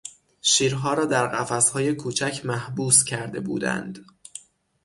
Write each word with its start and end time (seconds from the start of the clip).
شیرها 0.41 0.93
را 0.93 1.05
در 1.05 1.27
قفسهای 1.27 1.95
کوچک 1.95 2.41
محبوس 2.45 3.03
کرده 3.03 3.39
بودند. 3.39 4.05